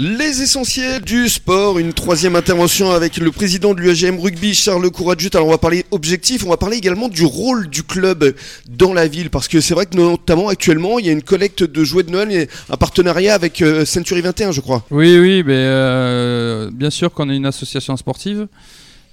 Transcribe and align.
Les 0.00 0.42
essentiels 0.42 1.02
du 1.02 1.28
sport, 1.28 1.78
une 1.78 1.92
troisième 1.92 2.34
intervention 2.34 2.90
avec 2.90 3.16
le 3.16 3.30
président 3.30 3.74
de 3.74 3.80
l'UAGM 3.80 4.18
Rugby, 4.18 4.52
Charles 4.52 4.90
Courageux. 4.90 5.30
Alors 5.34 5.46
on 5.46 5.50
va 5.52 5.58
parler 5.58 5.84
objectif, 5.92 6.44
on 6.44 6.48
va 6.48 6.56
parler 6.56 6.78
également 6.78 7.08
du 7.08 7.24
rôle 7.24 7.68
du 7.68 7.84
club 7.84 8.34
dans 8.68 8.92
la 8.92 9.06
ville, 9.06 9.30
parce 9.30 9.46
que 9.46 9.60
c'est 9.60 9.72
vrai 9.72 9.86
que 9.86 9.96
notamment 9.96 10.48
actuellement, 10.48 10.98
il 10.98 11.06
y 11.06 11.10
a 11.10 11.12
une 11.12 11.22
collecte 11.22 11.62
de 11.62 11.84
jouets 11.84 12.02
de 12.02 12.10
Noël, 12.10 12.32
et 12.32 12.48
un 12.70 12.76
partenariat 12.76 13.34
avec 13.34 13.62
euh, 13.62 13.84
Century 13.84 14.20
21, 14.20 14.50
je 14.50 14.60
crois. 14.60 14.84
Oui, 14.90 15.16
oui, 15.16 15.44
mais 15.46 15.54
euh, 15.54 16.72
bien 16.72 16.90
sûr 16.90 17.12
qu'on 17.12 17.30
est 17.30 17.36
une 17.36 17.46
association 17.46 17.96
sportive. 17.96 18.48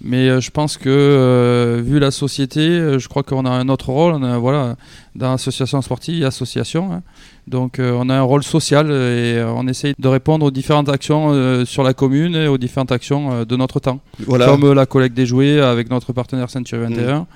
Mais 0.04 0.30
euh, 0.30 0.40
je 0.42 0.50
pense 0.50 0.78
que, 0.78 0.90
euh, 0.90 1.82
vu 1.84 2.00
la 2.00 2.10
société, 2.12 2.60
euh, 2.62 2.98
je 3.00 3.08
crois 3.08 3.24
qu'on 3.24 3.46
a 3.46 3.50
un 3.52 3.70
autre 3.70 3.90
rôle. 3.90 4.14
On 4.14 4.24
a, 4.24 4.38
voilà, 4.38 4.76
dans 5.16 5.32
l'association 5.32 5.82
sportive 5.82 6.26
association. 6.26 6.92
hein. 6.92 7.02
Donc, 7.48 7.80
euh, 7.80 7.94
on 7.96 8.10
a 8.10 8.16
un 8.16 8.22
rôle 8.22 8.44
social 8.44 8.88
et 8.88 8.90
euh, 9.38 9.52
on 9.56 9.68
essaye 9.68 9.94
de 9.98 10.08
répondre 10.08 10.46
aux 10.46 10.52
différentes 10.52 10.90
actions 10.90 11.66
sur 11.66 11.84
la 11.84 11.94
commune 11.94 12.36
et 12.36 12.48
aux 12.48 12.58
différentes 12.58 12.92
actions 12.92 13.44
de 13.44 13.56
notre 13.56 13.80
temps. 13.80 14.00
Voilà. 14.26 14.46
Comme 14.48 14.74
la 14.74 14.86
collecte 14.86 15.16
des 15.16 15.26
jouets 15.26 15.60
avec 15.60 15.90
notre 15.90 16.14
partenaire 16.14 16.50
Century 16.50 16.82
21. 16.82 17.28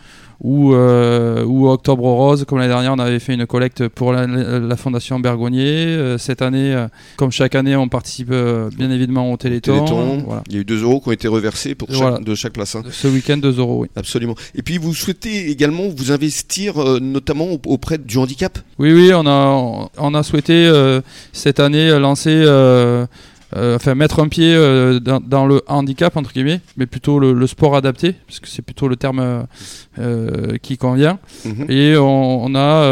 Ou, 0.42 0.74
euh, 0.74 1.44
ou 1.46 1.70
Octobre 1.70 2.04
Rose, 2.04 2.44
comme 2.48 2.58
l'année 2.60 2.70
dernière, 2.74 2.94
on 2.94 3.00
avait 3.00 3.20
fait 3.20 3.34
une 3.34 3.46
collecte 3.48 3.88
pour 3.88 4.12
la, 4.12 4.28
la 4.28 4.76
Fondation 4.76 5.20
Bergonnier. 5.20 5.64
Euh, 5.88 6.18
cette 6.18 6.42
année, 6.42 6.74
euh, 6.74 6.88
comme 7.16 7.32
chaque 7.32 7.56
année, 7.56 7.76
on 7.76 7.88
participe 7.88 8.30
euh, 8.32 8.70
bien 8.78 8.92
évidemment 8.92 9.32
au 9.32 9.38
Téléthon. 9.38 9.74
Téléthon. 9.86 10.24
Voilà. 10.26 10.44
Il 10.50 10.56
y 10.56 10.58
a 10.58 10.62
eu 10.62 10.66
2 10.66 10.84
euros 10.84 11.00
qui 11.00 11.10
ont 11.10 11.14
été 11.14 11.28
reversés 11.28 11.74
pour 11.74 11.88
chaque- 11.90 11.98
Voilà. 12.00 12.18
de 12.20 12.36
chaque 12.36 12.54
place. 12.54 12.76
hein. 12.76 12.84
Ce 12.92 13.08
week-end, 13.08 13.38
2 13.38 13.58
euros, 13.60 13.80
oui. 13.84 13.88
Absolument. 13.96 14.36
Et 14.56 14.62
puis 14.62 14.78
vous 14.78 14.94
souhaitez 14.94 15.50
également 15.50 15.84
vous 15.96 16.12
investir 16.12 16.78
euh, 16.82 17.00
notamment 17.00 17.46
au- 17.54 17.62
auprès 17.68 17.98
du 17.98 18.18
handicap? 18.18 18.60
Oui, 18.78 18.92
oui, 18.92 19.12
on 19.14 19.26
a, 19.26 19.90
on 19.98 20.14
a 20.14 20.24
souhaité 20.24 20.54
euh, 20.68 21.00
cette 21.32 21.60
année 21.62 21.98
lancer, 21.98 22.44
euh, 23.56 23.76
enfin 23.76 23.96
mettre 23.96 24.20
un 24.22 24.28
pied 24.28 24.54
euh, 24.56 25.00
dans, 25.00 25.20
dans 25.20 25.46
le 25.46 25.62
handicap, 25.68 26.18
entre 26.18 26.34
guillemets, 26.34 26.62
mais 26.78 26.86
plutôt 26.86 27.20
le, 27.20 27.34
le 27.34 27.48
sport 27.48 27.76
adapté, 27.76 28.14
parce 28.28 28.40
que 28.40 28.48
c'est 28.48 28.62
plutôt 28.62 28.88
le 28.88 28.96
terme 28.96 29.46
euh, 30.00 30.58
qui 30.62 30.78
convient. 30.78 31.20
Mhm. 31.46 31.66
Et 31.70 31.96
on, 31.98 32.44
on 32.46 32.56
a, 32.56 32.90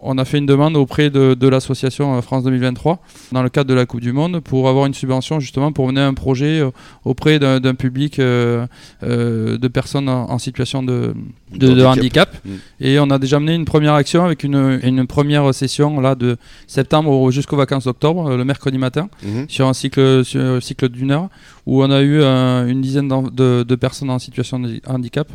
on 0.00 0.18
a 0.18 0.24
fait 0.24 0.38
une 0.38 0.46
demande 0.46 0.76
auprès 0.76 1.10
de, 1.10 1.34
de 1.34 1.48
l'association 1.48 2.20
France 2.22 2.44
2023, 2.44 3.00
dans 3.32 3.42
le 3.42 3.48
cadre 3.48 3.68
de 3.68 3.74
la 3.74 3.86
Coupe 3.86 4.00
du 4.00 4.12
Monde, 4.12 4.40
pour 4.40 4.68
avoir 4.68 4.86
une 4.86 4.94
subvention 4.94 5.40
justement 5.40 5.72
pour 5.72 5.86
mener 5.88 6.00
un 6.00 6.14
projet 6.14 6.62
auprès 7.04 7.38
d'un 7.38 7.74
public 7.74 8.20
de 8.20 9.68
personnes 9.68 10.08
en, 10.08 10.30
en 10.30 10.38
situation 10.38 10.82
de, 10.82 11.14
de, 11.52 11.68
de 11.74 11.84
handicap. 11.84 12.34
Mm. 12.44 12.50
Et 12.80 12.98
on 13.00 13.10
a 13.10 13.18
déjà 13.18 13.40
mené 13.40 13.54
une 13.54 13.64
première 13.64 13.94
action 13.94 14.24
avec 14.24 14.44
une, 14.44 14.80
une 14.82 15.06
première 15.06 15.52
session 15.54 16.00
là, 16.00 16.14
de 16.14 16.36
septembre 16.66 17.10
au- 17.10 17.30
jusqu'aux 17.30 17.56
vacances 17.56 17.84
d'octobre, 17.84 18.36
le 18.36 18.44
mercredi 18.44 18.78
matin, 18.78 19.08
Mhm. 19.22 19.46
Sur 19.56 19.66
un 19.66 19.72
cycle, 19.82 20.24
sur 20.24 20.40
un 20.40 20.60
cycle 20.60 20.88
d'une 20.90 21.10
heure, 21.10 21.28
où 21.66 21.82
on 21.82 21.90
a 21.90 22.00
eu 22.02 22.20
euh, 22.20 22.66
une 22.72 22.80
dizaine 22.80 23.08
de, 23.40 23.64
de 23.70 23.74
personnes 23.86 24.10
en 24.10 24.18
situation 24.18 24.56
de 24.60 24.80
handicap, 24.86 25.28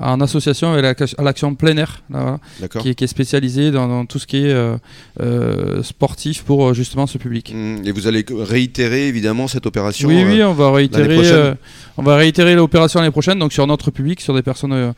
en 0.00 0.20
association 0.20 0.72
avec 0.72 1.00
l'action 1.26 1.54
plein 1.54 1.76
air, 1.76 2.02
là, 2.10 2.38
qui, 2.80 2.88
est- 2.90 2.94
qui 2.94 3.04
est 3.04 3.12
spécialisée 3.18 3.70
dans, 3.70 3.86
dans 3.86 4.04
tout 4.06 4.18
ce 4.18 4.26
qui 4.26 4.38
est 4.38 4.52
euh, 4.52 4.76
euh, 5.20 5.82
sportif 5.82 6.42
pour 6.42 6.72
justement 6.74 7.06
ce 7.06 7.18
public. 7.18 7.52
Mhm. 7.54 7.82
Et 7.86 7.92
vous 7.92 8.06
allez 8.08 8.24
réitérer 8.54 9.02
évidemment 9.08 9.46
cette 9.46 9.66
opération. 9.66 10.08
Oui, 10.08 10.22
euh, 10.22 10.28
oui, 10.30 10.42
on 10.42 10.54
va 10.54 10.72
réitérer, 10.72 11.14
prochaine? 11.16 11.56
on 11.98 12.02
va 12.02 12.16
réitérer 12.16 12.54
l'opération 12.56 12.98
l'année 13.00 13.12
prochaine, 13.18 13.38
donc 13.38 13.52
sur 13.52 13.66
notre 13.66 13.90
public, 13.90 14.20
sur 14.20 14.34
des 14.34 14.42
personnes 14.42 14.92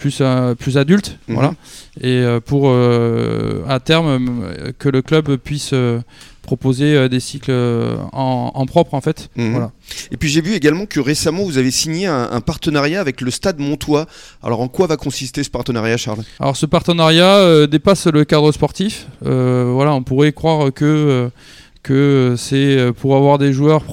plus 0.00 0.20
plus 0.58 0.74
adultes, 0.78 1.10
Mhm. 1.28 1.34
voilà, 1.36 1.52
et 2.10 2.18
pour 2.44 2.62
à 3.76 3.78
terme 3.80 4.42
que 4.78 4.88
le 4.88 5.00
club 5.02 5.36
puisse 5.36 5.72
proposer 6.46 6.94
euh, 6.94 7.08
des 7.08 7.20
cycles 7.20 7.50
euh, 7.50 7.96
en, 8.12 8.50
en 8.54 8.64
propre 8.66 8.94
en 8.94 9.00
fait, 9.02 9.28
Mhm. 9.36 9.50
voilà. 9.52 9.72
Et 10.10 10.16
puis 10.16 10.28
j'ai 10.30 10.40
vu 10.40 10.54
également 10.54 10.86
que 10.86 10.98
récemment 11.00 11.44
vous 11.44 11.58
avez 11.58 11.70
signé 11.70 12.06
un, 12.06 12.28
un 12.32 12.40
partenariat 12.40 13.00
avec 13.00 13.20
le 13.20 13.30
Stade 13.30 13.58
Montois. 13.58 14.06
Alors 14.42 14.60
en 14.62 14.68
quoi 14.68 14.86
va 14.86 14.96
consister 14.96 15.42
ce 15.44 15.50
partenariat, 15.50 15.96
Charles? 15.98 16.22
Alors 16.40 16.56
ce 16.56 16.64
partenariat 16.66 17.36
euh, 17.36 17.66
dépasse 17.66 18.06
le 18.06 18.24
cadre 18.24 18.50
sportif. 18.52 19.06
Euh, 19.26 19.70
voilà, 19.74 19.92
on 19.94 20.02
pourrait 20.02 20.32
croire 20.32 20.72
que 20.72 20.84
euh, 20.84 21.28
que 21.82 22.34
c'est 22.36 22.90
pour 23.00 23.14
avoir 23.14 23.38
des 23.38 23.52
joueurs 23.52 23.84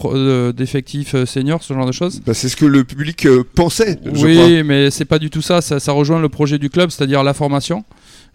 d'effectifs 0.53 1.15
seniors, 1.25 1.61
ce 1.63 1.73
genre 1.75 1.85
de 1.85 1.91
choses. 1.91 2.21
Bah, 2.25 2.33
C'est 2.33 2.49
ce 2.49 2.55
que 2.55 2.65
le 2.65 2.83
public 2.83 3.27
pensait, 3.55 3.99
je 4.03 4.09
crois. 4.09 4.25
Oui, 4.25 4.63
mais 4.63 4.89
c'est 4.89 5.05
pas 5.05 5.19
du 5.19 5.29
tout 5.29 5.43
ça. 5.43 5.61
ça. 5.61 5.79
ça 5.79 5.91
rejoint 5.91 6.19
le 6.19 6.29
projet 6.29 6.57
du 6.57 6.71
club, 6.71 6.89
c'est-à-dire 6.89 7.23
la 7.23 7.35
formation, 7.35 7.83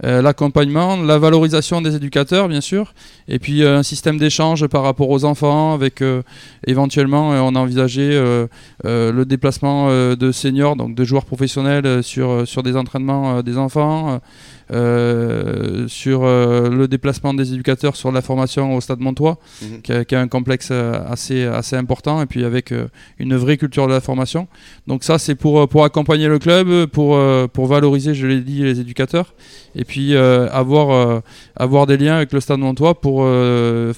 euh, 0.04 0.22
l'accompagnement, 0.22 0.96
la 0.96 1.18
valorisation 1.18 1.80
des 1.80 1.96
éducateurs, 1.96 2.48
bien 2.48 2.60
sûr, 2.60 2.94
et 3.26 3.38
puis 3.38 3.62
euh, 3.62 3.78
un 3.78 3.82
système 3.82 4.16
d'échange 4.16 4.66
par 4.68 4.84
rapport 4.84 5.10
aux 5.10 5.24
enfants, 5.24 5.74
avec 5.74 6.02
euh, 6.02 6.22
éventuellement, 6.66 7.30
on 7.30 7.54
a 7.54 7.58
envisagé 7.58 8.10
le 8.84 9.24
déplacement 9.24 9.88
de 9.88 10.32
seniors, 10.32 10.76
donc 10.76 10.94
de 10.94 11.04
joueurs 11.04 11.24
professionnels 11.24 12.02
sur, 12.02 12.62
des 12.62 12.76
entraînements 12.76 13.42
des 13.42 13.58
enfants, 13.58 14.20
sur 14.70 16.24
euh, 16.24 16.68
le 16.70 16.88
déplacement 16.88 17.34
des 17.34 17.52
éducateurs 17.52 17.96
sur 17.96 18.12
la 18.12 18.22
formation 18.22 18.74
au 18.74 18.80
Stade 18.80 19.00
Montois, 19.00 19.38
Mhm. 19.62 19.80
qui, 19.82 19.92
a, 19.92 20.04
qui 20.04 20.14
a 20.14 20.20
un 20.20 20.28
complexe 20.28 20.68
euh, 20.70 20.98
assez, 21.08 21.44
assez 21.44 21.76
important, 21.76 22.22
et 22.22 22.26
puis 22.26 22.44
avec 22.44 22.72
euh, 22.72 22.88
une 23.18 23.34
vraie 23.36 23.56
culture 23.56 23.86
de 23.86 23.92
la 23.92 24.00
formation. 24.00 24.46
Donc 24.86 25.04
ça, 25.04 25.18
c'est 25.18 25.34
pour, 25.34 25.60
euh, 25.60 25.66
pour 25.66 25.84
accompagner 25.84 26.28
le 26.28 26.38
club, 26.38 26.86
pour, 26.86 27.16
euh, 27.16 27.46
pour 27.46 27.66
valoriser, 27.66 28.14
je 28.14 28.26
l'ai 28.26 28.40
dit, 28.40 28.62
les 28.62 28.80
éducateurs, 28.80 29.34
et 29.74 29.84
puis 29.84 30.14
euh, 30.14 30.48
avoir, 30.50 30.90
euh, 30.90 31.20
avoir 31.56 31.86
des 31.86 31.96
liens 31.96 32.16
avec 32.16 32.32
le 32.32 32.40
Stade 32.40 32.58
Montois 32.60 33.00
pour, 33.00 33.22
euh, 33.24 33.92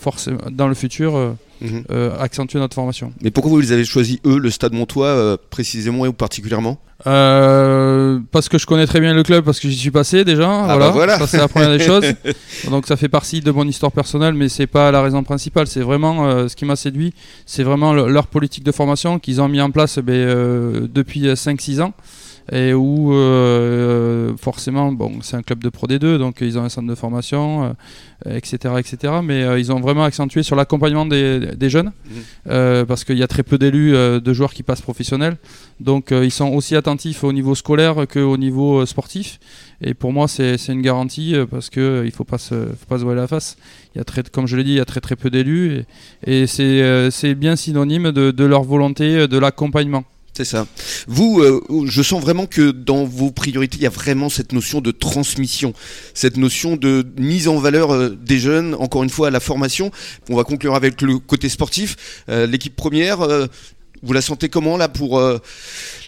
dans 0.51 0.69
le 0.69 0.75
futur, 0.75 1.17
euh, 1.17 1.31
Mhm. 1.61 1.85
euh, 1.91 2.17
accentuer 2.19 2.59
notre 2.59 2.75
formation. 2.75 3.13
Mais 3.21 3.31
pourquoi 3.31 3.51
vous 3.53 3.61
les 3.61 3.73
avez 3.73 3.85
choisis, 3.85 4.19
eux, 4.25 4.39
le 4.39 4.49
Stade 4.51 4.73
Montois, 4.73 5.09
euh, 5.09 5.37
précisément 5.51 6.05
ou 6.07 6.13
particulièrement? 6.15 6.79
Euh, 7.07 8.20
parce 8.33 8.49
que 8.49 8.59
je 8.59 8.67
connais 8.67 8.87
très 8.87 9.01
bien 9.01 9.13
le 9.15 9.23
club, 9.23 9.45
parce 9.45 9.59
que 9.61 9.69
j'y 9.69 9.77
suis 9.77 9.91
passé 9.91 10.25
déjà. 10.25 10.49
Ah 10.51 10.65
voilà, 10.65 10.87
bah 10.87 10.91
voilà. 10.93 11.19
ça 11.19 11.27
c'est 11.27 11.37
la 11.39 11.49
première 11.49 11.71
des 11.77 11.85
choses. 11.85 12.05
Donc 12.71 12.87
ça 12.87 12.97
fait 12.97 13.09
partie 13.09 13.41
de 13.41 13.51
mon 13.51 13.67
histoire 13.67 13.93
personnelle, 13.93 14.35
mais 14.35 14.49
c'est 14.49 14.67
pas 14.67 14.91
la 14.91 15.03
raison 15.03 15.23
principale. 15.23 15.67
C'est 15.67 15.81
vraiment 15.81 16.27
euh, 16.27 16.49
ce 16.49 16.57
qui 16.57 16.65
m'a 16.65 16.77
séduit, 16.77 17.13
c'est 17.47 17.63
vraiment 17.65 17.93
le- 17.93 18.09
leur 18.09 18.27
politique 18.27 18.65
de 18.65 18.73
formation 18.73 19.19
qu'ils 19.19 19.41
ont 19.41 19.49
mis 19.49 19.61
en 19.61 19.71
place 19.71 19.99
ben, 19.99 20.13
euh, 20.15 20.87
depuis 20.93 21.27
5-6 21.27 21.81
ans. 21.81 21.93
Et 22.53 22.75
où 22.75 23.13
euh, 23.15 24.37
forcément, 24.37 24.91
bon, 24.93 25.21
c'est 25.23 25.37
un 25.37 25.43
club 25.43 25.63
de 25.63 25.69
Pro 25.69 25.87
D2, 25.87 26.19
donc 26.19 26.39
ils 26.41 26.59
ont 26.59 26.63
un 26.65 26.69
centre 26.69 26.89
de 26.89 26.95
formation, 26.97 27.77
euh, 28.27 28.37
etc., 28.37 28.75
etc. 28.79 29.15
Mais 29.23 29.45
euh, 29.45 29.59
ils 29.59 29.71
ont 29.71 29.79
vraiment 29.81 30.03
accentué 30.03 30.43
sur 30.43 30.57
l'accompagnement 30.57 31.07
des, 31.07 31.39
des 31.57 31.71
jeunes, 31.71 31.93
Mhm. 32.47 32.87
parce 32.87 33.05
qu'il 33.05 33.19
y 33.19 33.23
a 33.23 33.29
très 33.29 33.45
peu 33.45 33.57
d'élus, 33.57 33.93
de 33.93 34.33
joueurs 34.33 34.53
qui 34.53 34.63
passent 34.65 34.81
professionnels. 34.81 35.37
Donc 35.79 36.11
ils 36.11 36.31
sont 36.33 36.49
aussi 36.49 36.75
attentifs 36.77 37.23
au 37.25 37.33
niveau 37.33 37.55
scolaire 37.55 37.95
qu'au 38.13 38.37
niveau 38.37 38.85
sportif. 38.85 39.39
Et 39.83 39.95
pour 39.95 40.13
moi, 40.13 40.27
c'est 40.29 40.57
une 40.69 40.83
garantie 40.83 41.35
parce 41.51 41.71
que 41.71 41.81
euh, 41.81 42.05
il 42.05 42.11
faut 42.11 42.25
pas 42.25 42.37
se, 42.39 42.55
faut 42.55 42.87
pas 42.89 42.99
se 42.99 43.05
voiler 43.05 43.21
la 43.21 43.29
face. 43.29 43.57
Il 43.95 43.99
y 43.99 44.01
a 44.01 44.05
très, 44.05 44.23
comme 44.25 44.47
je 44.47 44.57
l'ai 44.57 44.65
dit, 44.65 44.73
il 44.73 44.77
y 44.77 44.81
a 44.81 44.85
très 44.85 45.01
très 45.01 45.17
peu 45.17 45.31
d'élus 45.31 45.85
et, 46.27 46.43
et 46.43 46.47
c'est 46.47 47.35
bien 47.35 47.57
synonyme 47.57 48.11
de, 48.13 48.31
de 48.31 48.45
leur 48.45 48.63
volonté 48.65 49.27
de 49.29 49.39
l'accompagnement. 49.39 50.05
C'est 50.41 50.57
ça. 50.57 50.67
Vous, 51.07 51.43
euh, 51.43 51.61
je 51.85 52.01
sens 52.01 52.19
vraiment 52.23 52.47
que 52.47 52.71
dans 52.71 53.05
vos 53.05 53.31
priorités, 53.31 53.77
il 53.77 53.83
y 53.83 53.87
a 53.87 53.91
vraiment 53.91 54.31
cette 54.31 54.53
notion 54.53 54.81
de 54.81 54.91
transmission, 54.91 55.75
cette 56.15 56.39
notion 56.39 56.77
de 56.77 57.05
mise 57.19 57.47
en 57.47 57.59
valeur 57.59 57.91
euh, 57.91 58.09
des 58.09 58.39
jeunes, 58.39 58.75
encore 58.77 59.03
une 59.03 59.11
fois, 59.11 59.29
à 59.29 59.31
la 59.31 59.41
formation. 59.41 59.91
On 60.31 60.37
va 60.37 60.45
conclure 60.45 60.75
avec 60.75 61.03
le 61.03 61.19
côté 61.19 61.51
sportif. 61.51 62.25
Euh, 62.31 62.47
L'équipe 62.47 62.75
première, 62.75 63.19
vous 64.03 64.13
la 64.13 64.21
sentez 64.23 64.49
comment 64.49 64.77
là 64.77 64.89
pour 64.89 65.19
euh, 65.19 65.39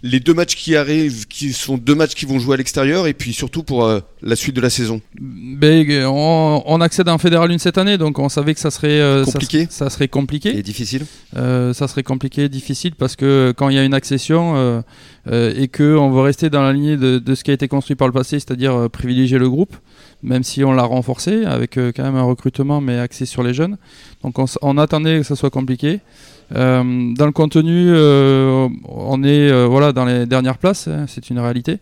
les 0.03 0.21
deux 0.21 0.35
matchs 0.35 0.57
qui 0.57 0.77
arrivent, 0.77 1.27
qui 1.27 1.53
sont 1.53 1.77
deux 1.77 1.95
matchs 1.95 2.15
qui 2.15 2.27
vont 2.27 2.39
jouer 2.39 2.55
à 2.55 2.57
l'extérieur, 2.57 3.07
et 3.07 3.15
puis 3.15 3.33
surtout 3.33 3.63
pour 3.63 3.85
euh, 3.85 4.01
la 4.23 4.37
suite 4.37 4.57
de 4.57 4.61
la 4.61 4.71
saison? 4.71 5.01
Ben, 5.21 6.07
on, 6.07 6.63
on 6.65 6.81
accède 6.81 7.09
en 7.09 7.19
Fédéral 7.19 7.51
1 7.51 7.59
cette 7.59 7.79
année, 7.79 7.99
donc 7.99 8.19
on 8.19 8.29
savait 8.29 8.55
que 8.55 8.61
ça 8.61 8.71
serait 8.71 9.01
euh, 9.01 9.25
Compliqué. 9.25 9.67
ça, 9.71 9.91
serait 9.91 10.09
compliqué. 10.09 10.57
Et 10.57 10.63
difficile 10.63 11.07
ça 11.35 11.89
serait 11.89 12.03
compliqué, 12.03 12.49
difficile 12.49 12.95
parce 12.95 13.17
que 13.17 13.53
quand 13.57 13.69
il 13.69 13.77
y 13.77 13.79
a 13.79 13.85
une 13.85 13.95
accession 13.95 14.83
euh, 15.29 15.53
et 15.57 15.69
que 15.69 15.97
on 15.97 16.11
veut 16.11 16.21
rester 16.21 16.51
dans 16.51 16.63
la 16.63 16.73
lignée 16.73 16.97
de, 16.97 17.35
ce 17.35 17.45
qui 17.45 17.51
a 17.51 17.55
été 17.55 17.69
construit 17.69 17.97
par 17.97 18.09
le 18.09 18.13
passé, 18.13 18.41
c'est-à-dire 18.41 18.75
euh, 18.75 18.89
privilégier 18.89 19.39
le 19.39 19.49
groupe, 19.49 19.77
même 20.23 20.43
si 20.43 20.65
on 20.65 20.73
l'a 20.73 20.83
renforcé 20.83 21.45
avec 21.45 21.79
euh, 21.79 21.93
quand 21.95 22.03
même 22.03 22.17
un 22.17 22.25
recrutement 22.25 22.81
mais 22.81 22.99
axé 22.99 23.25
sur 23.27 23.43
les 23.43 23.55
jeunes. 23.55 23.77
Donc 24.23 24.37
on, 24.61 24.79
attendait 24.79 25.19
que 25.19 25.25
ça 25.25 25.37
soit 25.37 25.51
compliqué. 25.51 26.01
Euh, 26.55 26.83
dans 27.15 27.27
le 27.27 27.33
contenu, 27.33 27.93
on 27.95 29.23
est 29.23 29.67
voilà 29.67 29.93
dans 29.93 30.05
les 30.05 30.27
dernières 30.27 30.59
places, 30.59 30.89
hein, 30.89 31.07
c'est 31.09 31.31
une 31.31 31.39
réalité. 31.39 31.79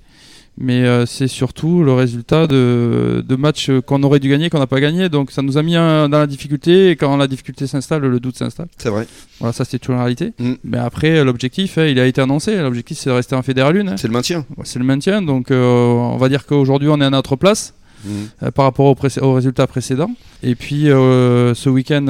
Mais 0.62 0.84
euh, 0.84 1.06
c'est 1.06 1.26
surtout 1.26 1.82
le 1.82 1.94
résultat 1.94 2.46
de, 2.46 3.24
de 3.26 3.36
matchs 3.36 3.70
qu'on 3.86 4.02
aurait 4.02 4.20
dû 4.20 4.28
gagner, 4.28 4.50
qu'on 4.50 4.58
n'a 4.58 4.66
pas 4.66 4.78
gagné. 4.80 5.08
Donc 5.08 5.30
ça 5.30 5.40
nous 5.40 5.56
a 5.56 5.62
mis 5.62 5.74
un- 5.74 6.08
dans 6.10 6.18
la 6.18 6.26
difficulté. 6.26 6.90
Et 6.90 6.96
quand 6.96 7.16
la 7.16 7.26
difficulté 7.26 7.66
s'installe, 7.66 8.02
le 8.02 8.20
doute 8.20 8.36
s'installe. 8.36 8.68
C'est 8.76 8.90
vrai. 8.90 9.06
Voilà, 9.38 9.54
ça 9.54 9.64
c'est 9.64 9.78
toujours 9.78 9.96
la 9.96 10.02
réalité. 10.02 10.34
Mm. 10.38 10.52
Mais 10.64 10.76
après, 10.78 11.24
l'objectif, 11.24 11.78
hein, 11.78 11.86
il 11.86 11.98
a 11.98 12.04
été 12.06 12.20
annoncé. 12.20 12.56
L'objectif, 12.56 12.98
c'est 12.98 13.08
de 13.08 13.14
rester 13.14 13.34
en 13.34 13.42
fédéral 13.42 13.74
1. 13.80 13.88
hein. 13.88 13.94
C'est 13.96 14.08
le 14.08 14.12
maintien. 14.12 14.44
C'est 14.64 14.78
le 14.78 14.84
maintien. 14.84 15.22
Donc, 15.22 15.50
euh, 15.50 15.64
on 15.64 16.18
va 16.18 16.28
dire 16.28 16.44
qu'aujourd'hui, 16.44 16.88
on 16.90 17.00
est 17.00 17.04
à 17.06 17.10
notre 17.10 17.36
place. 17.36 17.72
mmh. 18.04 18.50
par 18.54 18.66
rapport 18.66 18.86
aux, 18.86 19.32
résultats 19.34 19.66
précédents. 19.66 20.10
Et 20.42 20.54
puis 20.54 20.84
ce 20.84 21.68
week-end. 21.70 22.04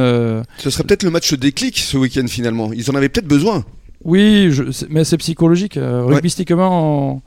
Ce 0.59 0.71
serait 0.71 0.85
peut-être 0.85 1.03
le 1.05 1.11
match 1.11 1.35
déclic 1.35 1.79
ce 1.79 1.97
week-end 1.97 2.27
finalement. 2.29 2.73
Ils 2.73 2.91
en 2.91 2.95
avaient 2.95 3.09
peut-être 3.09 3.29
besoin. 3.29 3.65
Oui, 4.05 4.51
mais 4.89 5.05
c'est 5.05 5.19
psychologique. 5.19 5.79
rugbystiquement, 5.81 7.23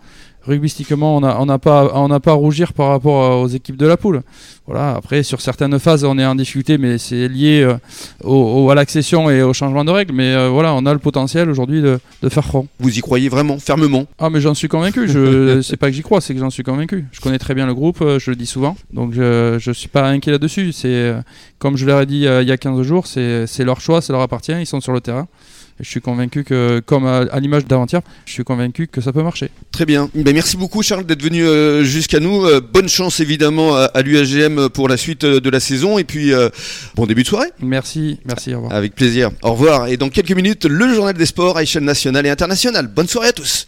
rugbystiquement, 0.45 1.17
on 1.17 1.45
n'a 1.45 1.59
pas, 1.59 1.91
on 1.93 2.19
pas 2.19 2.31
à 2.31 2.35
rougir 2.35 2.73
par 2.73 2.89
rapport 2.89 3.41
aux 3.41 3.47
équipes 3.47 3.77
de 3.77 3.85
la 3.85 3.97
poule. 3.97 4.21
Voilà. 4.65 4.95
Après, 4.95 5.23
sur 5.23 5.41
certaines 5.41 5.77
phases, 5.77 6.05
on 6.05 6.17
est 6.17 6.25
en 6.25 6.35
difficulté, 6.35 6.77
mais 6.77 6.97
c'est 6.97 7.27
lié 7.27 7.67
euh, 8.23 8.69
à 8.69 8.75
l'accession 8.75 9.29
et 9.29 9.41
au 9.41 9.53
changement 9.53 9.83
de 9.83 9.91
règles. 9.91 10.13
Mais 10.13 10.33
euh, 10.33 10.49
voilà, 10.49 10.73
on 10.73 10.85
a 10.85 10.93
le 10.93 10.99
potentiel 10.99 11.49
aujourd'hui 11.49 11.81
de, 11.81 11.99
faire 12.29 12.45
front. 12.45 12.67
Vous 12.79 12.97
y 12.97 13.01
croyez 13.01 13.27
vraiment, 13.27 13.59
fermement? 13.59 14.05
Ah, 14.19 14.29
mais 14.29 14.39
j'en 14.39 14.53
suis 14.53 14.69
convaincu. 14.69 15.07
Je 15.07 15.61
c'est 15.63 15.77
pas 15.77 15.89
que 15.89 15.95
j'y 15.95 16.01
crois, 16.01 16.21
c'est 16.21 16.33
que 16.33 16.39
j'en 16.39 16.49
suis 16.49 16.63
convaincu. 16.63 17.05
Je 17.11 17.19
connais 17.19 17.39
très 17.39 17.53
bien 17.53 17.65
le 17.65 17.73
groupe, 17.73 18.01
euh, 18.01 18.19
je 18.19 18.29
le 18.29 18.37
dis 18.37 18.45
souvent, 18.45 18.77
donc 18.93 19.13
je, 19.13 19.57
je 19.59 19.71
suis 19.71 19.89
pas 19.89 20.07
inquiet 20.07 20.31
là-dessus. 20.31 20.71
C'est 20.71 21.13
comme 21.59 21.75
je 21.75 21.85
leur 21.85 22.01
ai 22.01 22.05
dit 22.05 22.25
il 22.25 22.47
y 22.47 22.51
a 22.51 22.57
15 22.57 22.81
jours, 22.83 23.07
c'est 23.07 23.47
leur 23.59 23.81
choix, 23.81 24.01
ça 24.01 24.13
leur 24.13 24.21
appartient. 24.21 24.53
Ils 24.53 24.65
sont 24.65 24.81
sur 24.81 24.93
le 24.93 25.01
terrain 25.01 25.27
je 25.79 25.89
suis 25.89 26.01
convaincu 26.01 26.43
que, 26.43 26.81
comme 26.85 27.05
à, 27.05 27.39
l'image 27.39 27.65
d'avant-hier, 27.65 28.01
je 28.25 28.33
suis 28.33 28.43
convaincu 28.43 28.87
que 28.87 29.01
ça 29.01 29.11
peut 29.11 29.23
marcher. 29.23 29.49
Très 29.71 29.85
bien. 29.85 30.09
Ben, 30.13 30.33
merci 30.33 30.57
beaucoup, 30.57 30.83
Charles, 30.83 31.05
d'être 31.05 31.23
venu 31.23 31.43
jusqu'à 31.83 32.19
nous. 32.19 32.45
Bonne 32.73 32.89
chance, 32.89 33.19
évidemment, 33.19 33.75
à, 33.75 34.01
l'UAGM 34.01 34.52
pour 34.73 34.89
la 34.89 34.97
suite 34.97 35.23
euh, 35.23 35.39
de 35.39 35.49
la 35.49 35.59
saison. 35.59 35.97
Et 35.97 36.03
puis, 36.03 36.31
bon 36.95 37.05
début 37.05 37.23
de 37.23 37.27
soirée. 37.27 37.49
Merci, 37.61 38.19
merci, 38.25 38.53
au 38.53 38.57
revoir. 38.57 38.73
Avec 38.73 38.95
plaisir. 38.95 39.31
Au 39.41 39.51
revoir. 39.53 39.87
Et 39.87 39.97
dans 39.97 40.09
quelques 40.09 40.31
minutes, 40.31 40.65
le 40.65 40.93
journal 40.93 41.15
des 41.15 41.25
sports 41.25 41.57
à 41.57 41.63
échelle 41.63 41.83
nationale 41.83 42.25
et 42.25 42.29
internationale. 42.29 42.87
Bonne 42.87 43.07
soirée 43.07 43.29
à 43.29 43.33
tous. 43.33 43.67